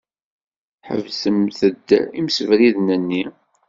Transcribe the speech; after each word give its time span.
Tḥebsemt-d 0.79 1.89
imsebriden-nni. 2.19 3.23